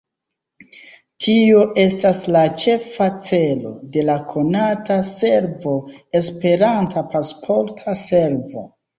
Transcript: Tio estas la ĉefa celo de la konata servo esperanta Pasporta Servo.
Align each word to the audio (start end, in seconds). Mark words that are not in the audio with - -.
Tio 1.23 1.57
estas 1.81 2.21
la 2.35 2.39
ĉefa 2.63 3.09
celo 3.25 3.73
de 3.95 4.05
la 4.07 4.15
konata 4.31 4.97
servo 5.09 5.75
esperanta 6.21 7.05
Pasporta 7.13 7.95
Servo. 8.01 8.65